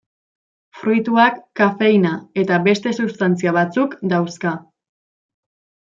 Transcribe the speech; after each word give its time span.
Fruituak 0.79 1.37
kafeina 1.61 2.15
eta 2.45 2.59
beste 2.71 2.97
substantzia 3.01 3.57
batzuk 3.61 3.97
dauzka. 4.15 4.59